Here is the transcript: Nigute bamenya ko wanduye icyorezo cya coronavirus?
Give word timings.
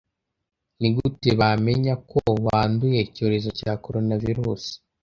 Nigute 0.79 1.29
bamenya 1.39 1.93
ko 2.09 2.19
wanduye 2.45 2.99
icyorezo 3.07 3.49
cya 3.59 3.73
coronavirus? 3.83 4.63